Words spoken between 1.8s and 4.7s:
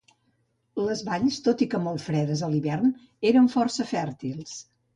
molt fredes a l'hivern, eren força fèrtils.